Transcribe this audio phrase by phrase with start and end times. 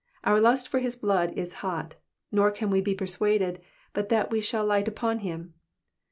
[0.23, 1.93] Our lust for his blood is hot,
[2.31, 3.61] nor can we be persuaded
[3.93, 5.53] but that we shall li^jht upon him."